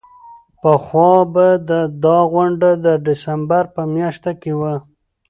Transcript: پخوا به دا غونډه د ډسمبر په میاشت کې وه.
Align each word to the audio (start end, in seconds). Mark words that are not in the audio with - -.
پخوا 0.61 1.11
به 1.33 1.47
دا 2.03 2.17
غونډه 2.31 2.69
د 2.85 2.87
ډسمبر 3.05 3.63
په 3.75 3.81
میاشت 3.93 4.23
کې 4.41 4.53
وه. 4.59 4.73